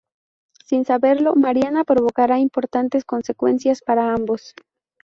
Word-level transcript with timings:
Sin 0.65 0.83
saberlo, 0.83 1.35
Mariana 1.35 1.83
provocará 1.83 2.39
importantes 2.39 3.05
consecuencias 3.05 3.83
para 3.83 4.15
ambos. 4.15 4.55